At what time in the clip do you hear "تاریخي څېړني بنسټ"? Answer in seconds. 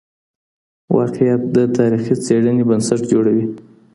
1.77-3.01